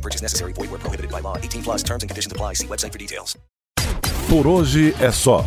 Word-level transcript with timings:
No 0.00 0.02
purchase 0.02 0.22
necessary. 0.22 0.54
Void 0.54 0.70
where 0.70 0.80
prohibited 0.80 1.10
by 1.10 1.20
law. 1.20 1.36
18 1.36 1.62
plus 1.62 1.82
terms 1.82 2.02
and 2.02 2.08
conditions 2.08 2.32
apply. 2.32 2.54
See 2.54 2.66
website 2.66 2.92
for 2.92 2.98
details. 2.98 3.36
Por 4.28 4.46
hoje 4.46 4.94
é 4.98 5.12
só. 5.12 5.44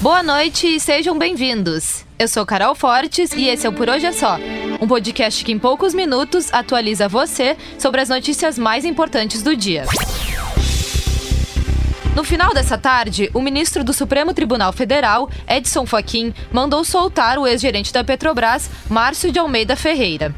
Boa 0.00 0.22
noite 0.22 0.66
e 0.66 0.80
sejam 0.80 1.18
bem-vindos. 1.18 2.04
Eu 2.18 2.28
sou 2.28 2.46
Carol 2.46 2.74
Fortes 2.74 3.32
e 3.32 3.48
esse 3.48 3.66
é 3.66 3.68
o 3.68 3.72
Por 3.72 3.88
Hoje 3.88 4.06
é 4.06 4.12
Só, 4.12 4.38
um 4.80 4.86
podcast 4.86 5.44
que 5.44 5.50
em 5.50 5.58
poucos 5.58 5.92
minutos 5.92 6.52
atualiza 6.52 7.08
você 7.08 7.56
sobre 7.78 8.00
as 8.00 8.08
notícias 8.08 8.58
mais 8.58 8.84
importantes 8.84 9.42
do 9.42 9.56
dia. 9.56 9.84
No 12.14 12.22
final 12.22 12.54
dessa 12.54 12.78
tarde, 12.78 13.30
o 13.34 13.40
ministro 13.40 13.82
do 13.82 13.92
Supremo 13.92 14.32
Tribunal 14.32 14.72
Federal, 14.72 15.28
Edson 15.48 15.84
Fachin, 15.84 16.32
mandou 16.52 16.84
soltar 16.84 17.38
o 17.38 17.46
ex-gerente 17.46 17.92
da 17.92 18.04
Petrobras, 18.04 18.70
Márcio 18.88 19.32
de 19.32 19.38
Almeida 19.38 19.74
Ferreira. 19.74 20.34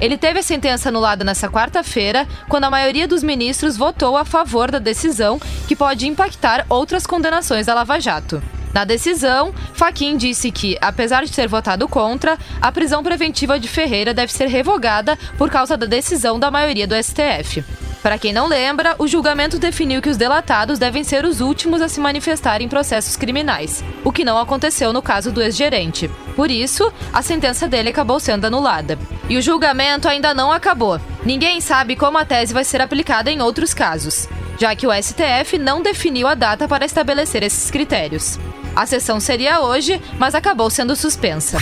Ele 0.00 0.16
teve 0.16 0.38
a 0.38 0.42
sentença 0.42 0.88
anulada 0.88 1.24
nesta 1.24 1.48
quarta-feira, 1.48 2.26
quando 2.48 2.64
a 2.64 2.70
maioria 2.70 3.08
dos 3.08 3.22
ministros 3.22 3.76
votou 3.76 4.16
a 4.16 4.24
favor 4.24 4.70
da 4.70 4.78
decisão, 4.78 5.40
que 5.66 5.74
pode 5.74 6.06
impactar 6.06 6.64
outras 6.68 7.06
condenações 7.06 7.66
da 7.66 7.74
Lava 7.74 7.98
Jato. 7.98 8.42
Na 8.72 8.84
decisão, 8.84 9.52
Faquin 9.74 10.16
disse 10.16 10.52
que, 10.52 10.76
apesar 10.80 11.24
de 11.24 11.32
ter 11.32 11.48
votado 11.48 11.88
contra, 11.88 12.38
a 12.60 12.70
prisão 12.70 13.02
preventiva 13.02 13.58
de 13.58 13.66
Ferreira 13.66 14.14
deve 14.14 14.32
ser 14.32 14.46
revogada 14.46 15.18
por 15.36 15.50
causa 15.50 15.76
da 15.76 15.86
decisão 15.86 16.38
da 16.38 16.50
maioria 16.50 16.86
do 16.86 16.94
STF. 16.94 17.64
Para 18.02 18.18
quem 18.18 18.32
não 18.32 18.46
lembra, 18.46 18.94
o 18.98 19.08
julgamento 19.08 19.58
definiu 19.58 20.00
que 20.00 20.08
os 20.08 20.16
delatados 20.16 20.78
devem 20.78 21.02
ser 21.02 21.24
os 21.24 21.40
últimos 21.40 21.82
a 21.82 21.88
se 21.88 22.00
manifestar 22.00 22.62
em 22.62 22.68
processos 22.68 23.16
criminais, 23.16 23.82
o 24.04 24.12
que 24.12 24.24
não 24.24 24.38
aconteceu 24.38 24.92
no 24.92 25.02
caso 25.02 25.32
do 25.32 25.42
ex-gerente. 25.42 26.08
Por 26.36 26.50
isso, 26.50 26.92
a 27.12 27.22
sentença 27.22 27.66
dele 27.66 27.88
acabou 27.88 28.20
sendo 28.20 28.46
anulada. 28.46 28.98
E 29.28 29.36
o 29.36 29.42
julgamento 29.42 30.08
ainda 30.08 30.32
não 30.32 30.52
acabou. 30.52 31.00
Ninguém 31.24 31.60
sabe 31.60 31.96
como 31.96 32.18
a 32.18 32.24
tese 32.24 32.54
vai 32.54 32.64
ser 32.64 32.80
aplicada 32.80 33.30
em 33.30 33.42
outros 33.42 33.74
casos, 33.74 34.28
já 34.58 34.74
que 34.76 34.86
o 34.86 34.92
STF 34.92 35.58
não 35.58 35.82
definiu 35.82 36.28
a 36.28 36.34
data 36.34 36.68
para 36.68 36.86
estabelecer 36.86 37.42
esses 37.42 37.70
critérios. 37.70 38.38
A 38.76 38.86
sessão 38.86 39.18
seria 39.18 39.60
hoje, 39.60 40.00
mas 40.18 40.36
acabou 40.36 40.70
sendo 40.70 40.94
suspensa. 40.94 41.58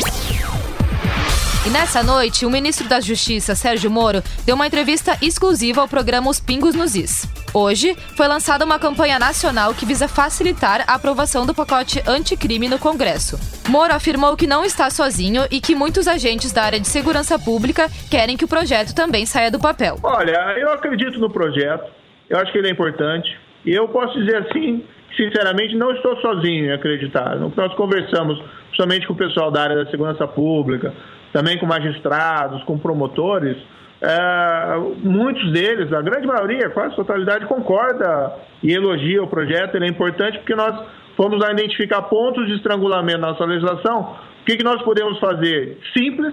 E 1.66 1.68
nessa 1.68 2.00
noite, 2.00 2.46
o 2.46 2.50
ministro 2.50 2.88
da 2.88 3.00
Justiça, 3.00 3.56
Sérgio 3.56 3.90
Moro, 3.90 4.22
deu 4.46 4.54
uma 4.54 4.68
entrevista 4.68 5.18
exclusiva 5.20 5.80
ao 5.80 5.88
programa 5.88 6.30
Os 6.30 6.38
Pingos 6.38 6.76
nos 6.76 6.94
Is. 6.94 7.26
Hoje, 7.52 7.96
foi 8.16 8.28
lançada 8.28 8.64
uma 8.64 8.78
campanha 8.78 9.18
nacional 9.18 9.74
que 9.74 9.84
visa 9.84 10.06
facilitar 10.06 10.84
a 10.86 10.94
aprovação 10.94 11.44
do 11.44 11.52
pacote 11.52 12.00
anticrime 12.06 12.68
no 12.68 12.78
Congresso. 12.78 13.36
Moro 13.68 13.92
afirmou 13.92 14.36
que 14.36 14.46
não 14.46 14.64
está 14.64 14.88
sozinho 14.90 15.42
e 15.50 15.60
que 15.60 15.74
muitos 15.74 16.06
agentes 16.06 16.52
da 16.52 16.62
área 16.62 16.78
de 16.78 16.86
segurança 16.86 17.36
pública 17.36 17.88
querem 18.08 18.36
que 18.36 18.44
o 18.44 18.48
projeto 18.48 18.94
também 18.94 19.26
saia 19.26 19.50
do 19.50 19.58
papel. 19.58 19.98
Olha, 20.04 20.54
eu 20.56 20.70
acredito 20.70 21.18
no 21.18 21.28
projeto, 21.28 21.90
eu 22.30 22.38
acho 22.38 22.52
que 22.52 22.58
ele 22.58 22.68
é 22.68 22.70
importante. 22.70 23.36
E 23.64 23.72
eu 23.72 23.88
posso 23.88 24.16
dizer 24.20 24.36
assim, 24.36 24.84
sinceramente, 25.16 25.74
não 25.74 25.90
estou 25.90 26.16
sozinho 26.20 26.66
em 26.66 26.72
acreditar. 26.72 27.34
Nós 27.34 27.74
conversamos 27.74 28.40
somente 28.76 29.04
com 29.08 29.14
o 29.14 29.16
pessoal 29.16 29.50
da 29.50 29.62
área 29.62 29.84
da 29.84 29.90
segurança 29.90 30.28
pública, 30.28 30.94
também 31.36 31.58
com 31.58 31.66
magistrados, 31.66 32.64
com 32.64 32.78
promotores, 32.78 33.58
é, 34.00 34.76
muitos 35.02 35.52
deles, 35.52 35.92
a 35.92 36.00
grande 36.00 36.26
maioria, 36.26 36.70
quase 36.70 36.94
a 36.94 36.96
totalidade, 36.96 37.44
concorda 37.44 38.32
e 38.62 38.72
elogia 38.72 39.22
o 39.22 39.26
projeto. 39.26 39.74
Ele 39.74 39.84
é 39.84 39.88
importante 39.88 40.38
porque 40.38 40.54
nós 40.54 40.74
fomos 41.14 41.46
identificar 41.50 42.00
pontos 42.04 42.46
de 42.46 42.54
estrangulamento 42.54 43.18
na 43.18 43.32
nossa 43.32 43.44
legislação. 43.44 44.16
O 44.40 44.44
que, 44.46 44.56
que 44.56 44.64
nós 44.64 44.80
podemos 44.80 45.18
fazer? 45.18 45.78
Simples, 45.94 46.32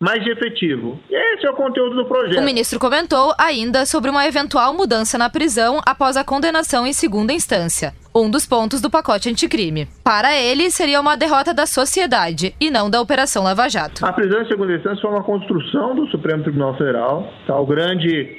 mais 0.00 0.26
efetivo. 0.26 0.98
Esse 1.10 1.46
é 1.46 1.50
o 1.50 1.54
conteúdo 1.54 1.96
do 1.96 2.04
projeto. 2.04 2.40
O 2.40 2.44
ministro 2.44 2.78
comentou 2.78 3.34
ainda 3.38 3.86
sobre 3.86 4.10
uma 4.10 4.26
eventual 4.26 4.74
mudança 4.74 5.16
na 5.16 5.30
prisão 5.30 5.80
após 5.86 6.16
a 6.16 6.24
condenação 6.24 6.86
em 6.86 6.92
segunda 6.92 7.32
instância, 7.32 7.92
um 8.14 8.30
dos 8.30 8.46
pontos 8.46 8.80
do 8.80 8.90
pacote 8.90 9.28
anticrime. 9.28 9.88
Para 10.04 10.36
ele, 10.36 10.70
seria 10.70 11.00
uma 11.00 11.16
derrota 11.16 11.54
da 11.54 11.66
sociedade 11.66 12.54
e 12.60 12.70
não 12.70 12.90
da 12.90 13.00
Operação 13.00 13.42
Lava 13.42 13.68
Jato. 13.68 14.04
A 14.04 14.12
prisão 14.12 14.42
em 14.42 14.48
segunda 14.48 14.74
instância 14.74 15.00
foi 15.00 15.10
uma 15.10 15.22
construção 15.22 15.94
do 15.94 16.06
Supremo 16.08 16.42
Tribunal 16.42 16.76
Federal. 16.76 17.32
Tá? 17.46 17.58
O 17.58 17.66
grande 17.66 18.36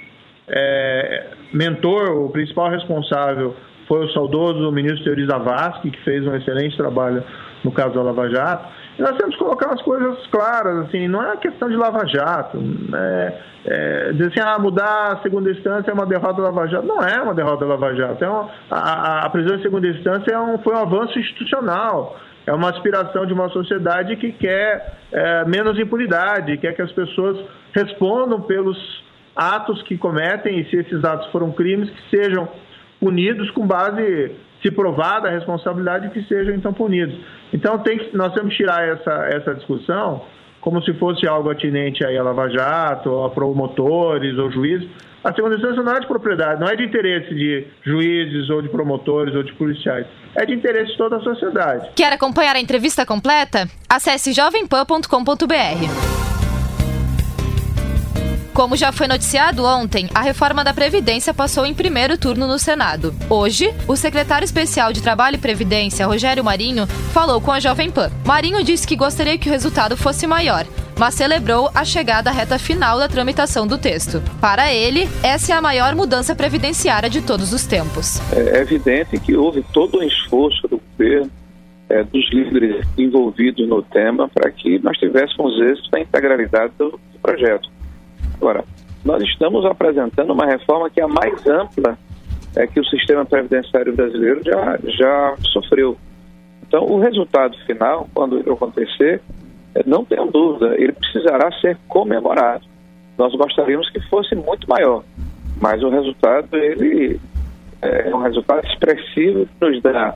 é, 0.47 1.27
mentor, 1.53 2.11
o 2.11 2.29
principal 2.29 2.69
responsável 2.69 3.55
foi 3.87 4.05
o 4.05 4.09
saudoso 4.11 4.71
ministro 4.71 5.03
Teori 5.05 5.25
Zavascki, 5.25 5.91
que 5.91 6.03
fez 6.03 6.25
um 6.25 6.35
excelente 6.35 6.75
trabalho 6.75 7.23
no 7.67 7.71
caso 7.73 7.93
da 7.93 8.01
Lava 8.01 8.29
Jato 8.29 8.67
nós 8.99 9.15
temos 9.15 9.35
que 9.35 9.43
colocar 9.43 9.73
as 9.73 9.81
coisas 9.83 10.25
claras, 10.27 10.87
assim, 10.87 11.07
não 11.07 11.21
é 11.21 11.27
uma 11.27 11.37
questão 11.37 11.69
de 11.69 11.75
lava-jato. 11.75 12.57
Né? 12.57 13.41
É, 13.65 14.11
dizer 14.13 14.27
assim, 14.27 14.39
ah, 14.41 14.57
mudar 14.59 15.13
a 15.13 15.21
segunda 15.21 15.51
instância 15.51 15.91
é 15.91 15.93
uma 15.93 16.05
derrota 16.05 16.41
da 16.41 16.49
lava-jato. 16.49 16.85
Não 16.85 17.01
é 17.01 17.21
uma 17.21 17.35
derrota 17.35 17.65
da 17.65 17.75
lava-jato. 17.75 18.23
É 18.23 18.29
uma, 18.29 18.49
a, 18.71 19.25
a 19.25 19.29
prisão 19.29 19.55
em 19.55 19.61
segunda 19.61 19.87
instância 19.87 20.31
é 20.33 20.39
um, 20.39 20.57
foi 20.59 20.73
um 20.73 20.79
avanço 20.79 21.19
institucional. 21.19 22.17
É 22.47 22.53
uma 22.53 22.69
aspiração 22.69 23.25
de 23.25 23.33
uma 23.33 23.49
sociedade 23.49 24.15
que 24.15 24.31
quer 24.31 24.97
é, 25.11 25.45
menos 25.45 25.77
impunidade, 25.77 26.57
quer 26.57 26.73
que 26.73 26.81
as 26.81 26.91
pessoas 26.91 27.37
respondam 27.73 28.41
pelos 28.41 28.77
atos 29.35 29.83
que 29.83 29.97
cometem 29.97 30.59
e 30.59 30.69
se 30.69 30.77
esses 30.77 31.03
atos 31.03 31.29
foram 31.31 31.51
crimes, 31.51 31.89
que 31.89 32.17
sejam 32.17 32.47
punidos 32.99 33.51
com 33.51 33.67
base 33.67 34.31
se 34.67 34.71
provada 34.71 35.29
a 35.29 35.31
responsabilidade, 35.31 36.09
que 36.09 36.21
sejam 36.23 36.53
então 36.53 36.73
punidos. 36.73 37.17
Então 37.53 37.77
tem 37.79 37.97
que, 37.97 38.15
nós 38.15 38.33
temos 38.33 38.51
que 38.51 38.57
tirar 38.57 38.87
essa, 38.87 39.11
essa 39.31 39.55
discussão 39.55 40.21
como 40.59 40.81
se 40.83 40.93
fosse 40.95 41.25
algo 41.25 41.49
atinente 41.49 42.05
aí 42.05 42.17
a 42.17 42.23
Lava 42.23 42.49
Jato, 42.49 43.23
a 43.23 43.29
promotores 43.29 44.37
ou 44.37 44.51
juízes. 44.51 44.89
A 45.23 45.33
segunda 45.33 45.55
instância 45.55 45.81
não 45.81 45.93
é 45.93 45.99
de 45.99 46.07
propriedade, 46.07 46.59
não 46.59 46.67
é 46.67 46.75
de 46.75 46.83
interesse 46.83 47.33
de 47.33 47.67
juízes 47.83 48.49
ou 48.49 48.61
de 48.61 48.69
promotores 48.69 49.33
ou 49.35 49.43
de 49.43 49.53
policiais. 49.53 50.05
É 50.35 50.45
de 50.45 50.53
interesse 50.53 50.91
de 50.91 50.97
toda 50.97 51.17
a 51.17 51.21
sociedade. 51.21 51.89
Quer 51.95 52.13
acompanhar 52.13 52.55
a 52.55 52.59
entrevista 52.59 53.05
completa? 53.05 53.67
Acesse 53.89 54.33
jovempan.com.br. 54.33 56.26
Como 58.57 58.75
já 58.75 58.91
foi 58.91 59.07
noticiado 59.07 59.63
ontem, 59.63 60.09
a 60.15 60.21
reforma 60.23 60.63
da 60.63 60.73
Previdência 60.73 61.31
passou 61.31 61.63
em 61.63 61.75
primeiro 61.75 62.17
turno 62.17 62.47
no 62.47 62.57
Senado. 62.57 63.13
Hoje, 63.29 63.71
o 63.87 63.95
secretário 63.95 64.45
especial 64.45 64.91
de 64.91 64.99
Trabalho 64.99 65.35
e 65.35 65.37
Previdência, 65.39 66.07
Rogério 66.07 66.43
Marinho, 66.43 66.87
falou 67.13 67.39
com 67.39 67.51
a 67.51 67.59
Jovem 67.59 67.91
Pan. 67.91 68.09
Marinho 68.25 68.63
disse 68.63 68.87
que 68.87 68.95
gostaria 68.95 69.37
que 69.37 69.47
o 69.47 69.51
resultado 69.51 69.95
fosse 69.95 70.25
maior, 70.25 70.65
mas 70.97 71.13
celebrou 71.13 71.69
a 71.75 71.85
chegada 71.85 72.31
à 72.31 72.33
reta 72.33 72.57
final 72.57 72.97
da 72.97 73.07
tramitação 73.07 73.67
do 73.67 73.77
texto. 73.77 74.23
Para 74.41 74.73
ele, 74.73 75.07
essa 75.21 75.53
é 75.53 75.55
a 75.55 75.61
maior 75.61 75.93
mudança 75.93 76.35
previdenciária 76.35 77.11
de 77.11 77.21
todos 77.21 77.53
os 77.53 77.63
tempos. 77.67 78.19
É 78.33 78.59
evidente 78.59 79.19
que 79.19 79.35
houve 79.35 79.63
todo 79.71 79.99
um 79.99 80.03
esforço 80.03 80.67
do 80.67 80.81
governo, 80.97 81.29
é, 81.89 82.03
dos 82.03 82.27
líderes 82.31 82.87
envolvidos 82.97 83.69
no 83.69 83.83
tema, 83.83 84.27
para 84.27 84.49
que 84.49 84.79
nós 84.79 84.97
tivéssemos 84.97 85.61
êxito 85.61 85.89
na 85.91 85.99
integralidade 85.99 86.73
do 86.79 86.99
projeto. 87.21 87.76
Agora, 88.37 88.63
nós 89.03 89.21
estamos 89.23 89.65
apresentando 89.65 90.33
uma 90.33 90.45
reforma 90.45 90.89
que 90.89 90.99
é 90.99 91.03
a 91.03 91.07
mais 91.07 91.45
ampla 91.47 91.97
é, 92.55 92.65
que 92.65 92.79
o 92.79 92.85
sistema 92.85 93.25
previdenciário 93.25 93.95
brasileiro 93.95 94.41
já, 94.43 94.79
já 94.83 95.35
sofreu. 95.53 95.97
Então, 96.67 96.83
o 96.85 96.99
resultado 96.99 97.57
final, 97.65 98.09
quando 98.13 98.39
ele 98.39 98.51
acontecer, 98.51 99.21
é, 99.75 99.83
não 99.85 100.03
tenho 100.03 100.25
dúvida, 100.31 100.75
ele 100.77 100.91
precisará 100.91 101.51
ser 101.59 101.77
comemorado. 101.87 102.65
Nós 103.17 103.33
gostaríamos 103.35 103.89
que 103.91 103.99
fosse 104.09 104.35
muito 104.35 104.67
maior, 104.69 105.03
mas 105.61 105.81
o 105.83 105.89
resultado 105.89 106.55
ele 106.55 107.19
é 107.81 108.13
um 108.13 108.21
resultado 108.21 108.65
expressivo 108.67 109.45
que 109.45 109.65
nos 109.65 109.81
dá 109.81 110.15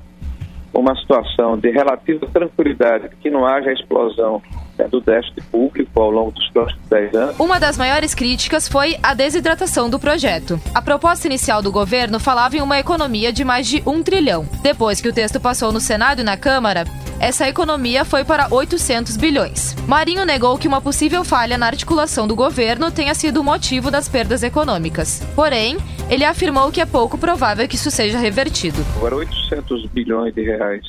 uma 0.73 0.95
situação 0.95 1.57
de 1.57 1.69
relativa 1.69 2.25
tranquilidade, 2.27 3.09
que 3.21 3.29
não 3.29 3.45
haja 3.45 3.71
explosão 3.71 4.41
é, 4.70 4.70
do 4.89 4.99
déficit 4.99 5.41
público 5.43 6.01
ao 6.01 6.11
longo 6.11 6.31
dos 6.31 6.47
próximos 6.49 6.81
10 6.89 7.15
anos. 7.15 7.39
Uma 7.39 7.59
das 7.59 7.77
maiores 7.77 8.13
críticas 8.13 8.67
foi 8.67 8.97
a 9.01 9.13
desidratação 9.13 9.89
do 9.89 9.99
projeto. 9.99 10.59
A 10.73 10.81
proposta 10.81 11.27
inicial 11.27 11.61
do 11.61 11.71
governo 11.71 12.19
falava 12.19 12.57
em 12.57 12.61
uma 12.61 12.79
economia 12.79 13.31
de 13.31 13.43
mais 13.43 13.67
de 13.67 13.81
um 13.85 14.01
trilhão. 14.01 14.47
Depois 14.61 14.99
que 14.99 15.07
o 15.07 15.13
texto 15.13 15.39
passou 15.39 15.71
no 15.71 15.79
Senado 15.79 16.21
e 16.21 16.23
na 16.23 16.37
Câmara, 16.37 16.85
essa 17.19 17.47
economia 17.47 18.03
foi 18.03 18.23
para 18.23 18.47
800 18.49 19.15
bilhões. 19.15 19.75
Marinho 19.87 20.25
negou 20.25 20.57
que 20.57 20.67
uma 20.67 20.81
possível 20.81 21.23
falha 21.23 21.55
na 21.55 21.67
articulação 21.67 22.27
do 22.27 22.35
governo 22.35 22.89
tenha 22.89 23.13
sido 23.13 23.41
o 23.41 23.43
motivo 23.43 23.91
das 23.91 24.09
perdas 24.09 24.41
econômicas. 24.41 25.21
Porém, 25.35 25.77
ele 26.09 26.25
afirmou 26.25 26.71
que 26.71 26.81
é 26.81 26.85
pouco 26.85 27.19
provável 27.19 27.67
que 27.67 27.75
isso 27.75 27.91
seja 27.91 28.17
revertido. 28.17 28.83
Agora, 28.97 29.17
800 29.17 29.85
bilhões 29.87 30.33
de 30.33 30.41
reais 30.41 30.81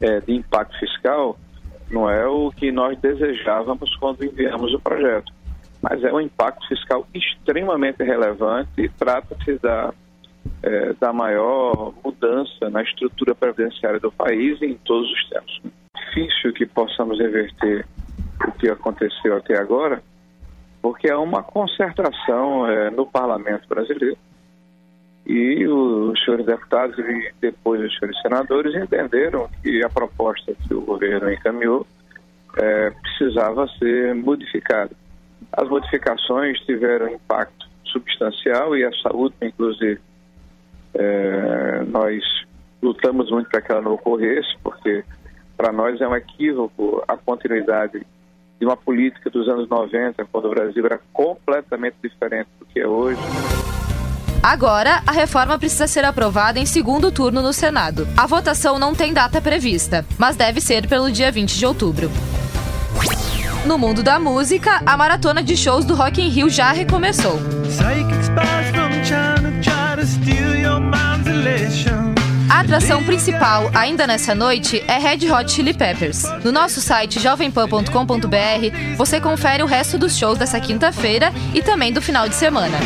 é, 0.00 0.20
de 0.20 0.32
impacto 0.32 0.78
fiscal 0.78 1.38
não 1.90 2.08
é 2.08 2.26
o 2.26 2.50
que 2.50 2.70
nós 2.70 2.98
desejávamos 3.00 3.94
quando 3.96 4.24
enviamos 4.24 4.72
o 4.72 4.80
projeto, 4.80 5.32
mas 5.82 6.02
é 6.04 6.12
um 6.12 6.20
impacto 6.20 6.66
fiscal 6.68 7.06
extremamente 7.14 8.02
relevante 8.02 8.70
e 8.78 8.88
trata-se 8.88 9.58
da 9.58 9.92
é, 10.62 10.92
da 10.94 11.12
maior 11.12 11.92
mudança 12.04 12.68
na 12.70 12.82
estrutura 12.82 13.34
previdenciária 13.34 13.98
do 13.98 14.12
país 14.12 14.60
em 14.62 14.74
todos 14.84 15.10
os 15.10 15.28
tempos. 15.28 15.60
Difícil 15.96 16.52
que 16.52 16.66
possamos 16.66 17.18
reverter 17.18 17.86
o 18.46 18.52
que 18.52 18.68
aconteceu 18.68 19.36
até 19.36 19.58
agora, 19.58 20.02
porque 20.82 21.10
há 21.10 21.18
uma 21.18 21.42
concertação 21.42 22.66
é, 22.66 22.90
no 22.90 23.06
parlamento 23.06 23.68
brasileiro 23.68 24.16
e 25.26 25.66
os 25.66 26.22
senhores 26.24 26.46
deputados 26.46 26.98
e 26.98 27.32
depois 27.40 27.80
os 27.82 27.98
senhores 27.98 28.20
senadores 28.22 28.74
entenderam 28.74 29.48
que 29.62 29.84
a 29.84 29.88
proposta 29.88 30.52
que 30.66 30.74
o 30.74 30.80
governo 30.80 31.32
encaminhou 31.32 31.86
é, 32.56 32.90
precisava 32.90 33.68
ser 33.78 34.14
modificada. 34.14 34.90
As 35.52 35.68
modificações 35.68 36.58
tiveram 36.60 37.08
impacto 37.08 37.68
substancial 37.84 38.76
e 38.76 38.84
a 38.84 38.92
saúde, 39.02 39.34
inclusive, 39.42 40.00
é, 40.94 41.82
nós 41.86 42.22
lutamos 42.82 43.30
muito 43.30 43.48
para 43.50 43.60
que 43.60 43.70
ela 43.70 43.82
não 43.82 43.94
ocorresse, 43.94 44.56
porque 44.62 45.04
para 45.56 45.72
nós 45.72 46.00
é 46.00 46.08
um 46.08 46.16
equívoco 46.16 47.02
a 47.06 47.16
continuidade 47.16 48.04
de 48.58 48.66
uma 48.66 48.76
política 48.76 49.30
dos 49.30 49.48
anos 49.48 49.68
90, 49.68 50.24
quando 50.26 50.46
o 50.46 50.50
Brasil 50.50 50.84
era 50.84 51.00
completamente 51.12 51.96
diferente 52.02 52.48
do 52.58 52.66
que 52.66 52.80
é 52.80 52.86
hoje. 52.86 53.20
Agora, 54.42 55.02
a 55.06 55.12
reforma 55.12 55.58
precisa 55.58 55.86
ser 55.86 56.04
aprovada 56.04 56.58
em 56.58 56.64
segundo 56.64 57.12
turno 57.12 57.42
no 57.42 57.52
Senado. 57.52 58.08
A 58.16 58.26
votação 58.26 58.78
não 58.78 58.94
tem 58.94 59.12
data 59.12 59.40
prevista, 59.40 60.04
mas 60.16 60.34
deve 60.34 60.60
ser 60.60 60.88
pelo 60.88 61.10
dia 61.10 61.30
20 61.30 61.58
de 61.58 61.66
outubro. 61.66 62.10
No 63.66 63.76
mundo 63.76 64.02
da 64.02 64.18
música, 64.18 64.80
a 64.86 64.96
maratona 64.96 65.42
de 65.42 65.56
shows 65.56 65.84
do 65.84 65.94
Rock 65.94 66.22
in 66.22 66.28
Rio 66.28 66.48
já 66.48 66.72
recomeçou. 66.72 67.38
A 72.48 72.60
atração 72.60 73.04
principal, 73.04 73.70
ainda 73.74 74.06
nessa 74.06 74.34
noite, 74.34 74.82
é 74.88 74.98
Red 74.98 75.30
Hot 75.30 75.52
Chili 75.52 75.74
Peppers. 75.74 76.22
No 76.42 76.50
nosso 76.50 76.80
site 76.80 77.20
jovempan.com.br, 77.20 78.96
você 78.96 79.20
confere 79.20 79.62
o 79.62 79.66
resto 79.66 79.98
dos 79.98 80.16
shows 80.16 80.38
dessa 80.38 80.58
quinta-feira 80.58 81.30
e 81.54 81.60
também 81.60 81.92
do 81.92 82.00
final 82.00 82.26
de 82.26 82.34
semana. 82.34 82.78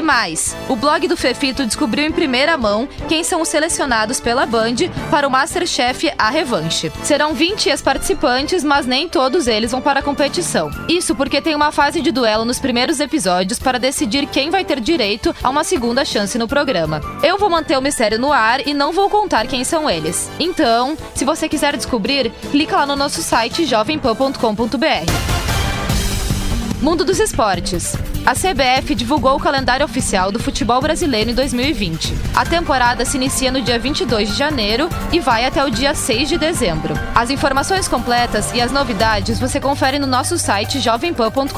E 0.00 0.02
mais, 0.02 0.56
o 0.66 0.74
blog 0.74 1.06
do 1.08 1.14
Fefito 1.14 1.66
descobriu 1.66 2.06
em 2.06 2.10
primeira 2.10 2.56
mão 2.56 2.88
quem 3.06 3.22
são 3.22 3.42
os 3.42 3.48
selecionados 3.48 4.18
pela 4.18 4.46
Band 4.46 4.76
para 5.10 5.28
o 5.28 5.30
Masterchef 5.30 6.10
A 6.16 6.30
Revanche. 6.30 6.90
Serão 7.02 7.34
20 7.34 7.68
ex-participantes, 7.68 8.64
mas 8.64 8.86
nem 8.86 9.10
todos 9.10 9.46
eles 9.46 9.72
vão 9.72 9.82
para 9.82 10.00
a 10.00 10.02
competição. 10.02 10.70
Isso 10.88 11.14
porque 11.14 11.42
tem 11.42 11.54
uma 11.54 11.70
fase 11.70 12.00
de 12.00 12.10
duelo 12.10 12.46
nos 12.46 12.58
primeiros 12.58 12.98
episódios 12.98 13.58
para 13.58 13.78
decidir 13.78 14.24
quem 14.24 14.48
vai 14.48 14.64
ter 14.64 14.80
direito 14.80 15.36
a 15.42 15.50
uma 15.50 15.64
segunda 15.64 16.02
chance 16.02 16.38
no 16.38 16.48
programa. 16.48 17.02
Eu 17.22 17.36
vou 17.36 17.50
manter 17.50 17.76
o 17.76 17.82
mistério 17.82 18.18
no 18.18 18.32
ar 18.32 18.66
e 18.66 18.72
não 18.72 18.92
vou 18.92 19.10
contar 19.10 19.46
quem 19.46 19.64
são 19.64 19.90
eles. 19.90 20.30
Então, 20.40 20.96
se 21.14 21.26
você 21.26 21.46
quiser 21.46 21.76
descobrir, 21.76 22.32
clica 22.50 22.74
lá 22.74 22.86
no 22.86 22.96
nosso 22.96 23.22
site 23.22 23.66
jovempan.com.br. 23.66 25.49
Mundo 26.82 27.04
dos 27.04 27.20
esportes. 27.20 27.94
A 28.24 28.32
CBF 28.32 28.94
divulgou 28.94 29.36
o 29.36 29.40
calendário 29.40 29.84
oficial 29.84 30.32
do 30.32 30.38
futebol 30.38 30.80
brasileiro 30.80 31.30
em 31.30 31.34
2020. 31.34 32.14
A 32.34 32.46
temporada 32.46 33.04
se 33.04 33.18
inicia 33.18 33.52
no 33.52 33.60
dia 33.60 33.78
22 33.78 34.30
de 34.30 34.34
janeiro 34.34 34.88
e 35.12 35.20
vai 35.20 35.44
até 35.44 35.62
o 35.62 35.70
dia 35.70 35.94
6 35.94 36.30
de 36.30 36.38
dezembro. 36.38 36.94
As 37.14 37.28
informações 37.28 37.86
completas 37.86 38.50
e 38.54 38.62
as 38.62 38.72
novidades 38.72 39.38
você 39.38 39.60
confere 39.60 39.98
no 39.98 40.06
nosso 40.06 40.38
site 40.38 40.80
jovempan.com.br. 40.80 41.50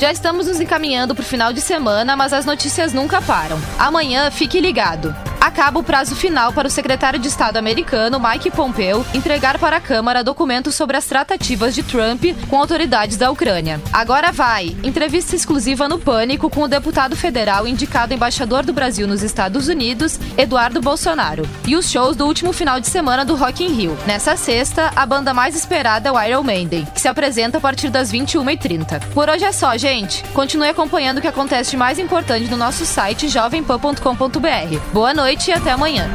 Já 0.00 0.10
estamos 0.10 0.48
nos 0.48 0.60
encaminhando 0.60 1.14
para 1.14 1.22
o 1.22 1.24
final 1.26 1.52
de 1.52 1.60
semana, 1.60 2.16
mas 2.16 2.32
as 2.32 2.44
notícias 2.44 2.92
nunca 2.92 3.22
param. 3.22 3.60
Amanhã, 3.78 4.28
fique 4.32 4.60
ligado 4.60 5.14
acaba 5.42 5.80
o 5.80 5.82
prazo 5.82 6.14
final 6.14 6.52
para 6.52 6.68
o 6.68 6.70
secretário 6.70 7.18
de 7.18 7.26
Estado 7.26 7.56
americano 7.56 8.20
Mike 8.20 8.52
Pompeo 8.52 9.04
entregar 9.12 9.58
para 9.58 9.78
a 9.78 9.80
Câmara 9.80 10.22
documentos 10.22 10.76
sobre 10.76 10.96
as 10.96 11.04
tratativas 11.04 11.74
de 11.74 11.82
Trump 11.82 12.22
com 12.48 12.56
autoridades 12.56 13.16
da 13.16 13.28
Ucrânia. 13.28 13.80
Agora 13.92 14.30
vai! 14.30 14.76
Entrevista 14.84 15.34
exclusiva 15.34 15.88
no 15.88 15.98
Pânico 15.98 16.48
com 16.48 16.62
o 16.62 16.68
deputado 16.68 17.16
federal 17.16 17.66
indicado 17.66 18.14
embaixador 18.14 18.64
do 18.64 18.72
Brasil 18.72 19.08
nos 19.08 19.24
Estados 19.24 19.66
Unidos, 19.66 20.18
Eduardo 20.38 20.80
Bolsonaro. 20.80 21.42
E 21.66 21.74
os 21.74 21.90
shows 21.90 22.14
do 22.14 22.24
último 22.24 22.52
final 22.52 22.78
de 22.78 22.86
semana 22.86 23.24
do 23.24 23.34
Rock 23.34 23.64
in 23.64 23.72
Rio. 23.72 23.98
Nessa 24.06 24.36
sexta, 24.36 24.92
a 24.94 25.04
banda 25.04 25.34
mais 25.34 25.56
esperada 25.56 26.08
é 26.08 26.12
o 26.12 26.22
Iron 26.22 26.44
Maiden, 26.44 26.86
que 26.94 27.00
se 27.00 27.08
apresenta 27.08 27.58
a 27.58 27.60
partir 27.60 27.90
das 27.90 28.12
21h30. 28.12 29.08
Por 29.12 29.28
hoje 29.28 29.44
é 29.44 29.50
só, 29.50 29.76
gente. 29.76 30.22
Continue 30.28 30.68
acompanhando 30.68 31.18
o 31.18 31.20
que 31.20 31.26
acontece 31.26 31.72
de 31.72 31.76
mais 31.76 31.98
importante 31.98 32.48
no 32.48 32.56
nosso 32.56 32.86
site 32.86 33.28
jovempan.com.br. 33.28 34.92
Boa 34.92 35.12
noite 35.12 35.31
noite 35.32 35.50
e 35.50 35.54
até 35.54 35.70
amanhã. 35.70 36.10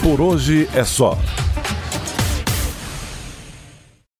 Por 0.00 0.20
hoje 0.20 0.68
é 0.72 0.84
só. 0.84 1.18